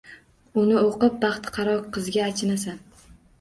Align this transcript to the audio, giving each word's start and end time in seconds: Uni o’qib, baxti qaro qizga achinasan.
Uni 0.61 0.77
o’qib, 0.79 1.19
baxti 1.25 1.53
qaro 1.59 1.75
qizga 1.99 2.25
achinasan. 2.31 2.83